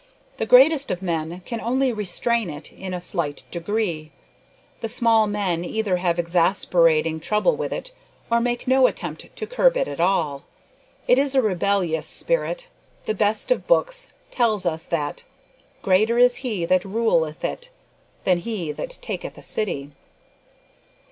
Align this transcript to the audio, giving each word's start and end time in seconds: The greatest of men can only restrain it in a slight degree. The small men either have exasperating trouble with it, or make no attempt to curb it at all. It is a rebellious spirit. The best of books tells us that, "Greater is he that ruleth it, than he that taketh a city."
The 0.37 0.47
greatest 0.47 0.89
of 0.89 1.03
men 1.03 1.43
can 1.45 1.61
only 1.61 1.93
restrain 1.93 2.49
it 2.49 2.73
in 2.73 2.91
a 2.91 2.99
slight 2.99 3.43
degree. 3.51 4.11
The 4.79 4.89
small 4.89 5.27
men 5.27 5.63
either 5.63 5.97
have 5.97 6.17
exasperating 6.17 7.19
trouble 7.19 7.55
with 7.55 7.71
it, 7.71 7.91
or 8.31 8.41
make 8.41 8.67
no 8.67 8.87
attempt 8.87 9.27
to 9.35 9.45
curb 9.45 9.77
it 9.77 9.87
at 9.87 9.99
all. 9.99 10.45
It 11.07 11.19
is 11.19 11.35
a 11.35 11.41
rebellious 11.43 12.07
spirit. 12.07 12.67
The 13.05 13.13
best 13.13 13.51
of 13.51 13.67
books 13.67 14.07
tells 14.31 14.65
us 14.65 14.87
that, 14.87 15.23
"Greater 15.83 16.17
is 16.17 16.37
he 16.37 16.65
that 16.65 16.83
ruleth 16.83 17.45
it, 17.45 17.69
than 18.23 18.39
he 18.39 18.71
that 18.71 18.97
taketh 19.03 19.37
a 19.37 19.43
city." 19.43 19.91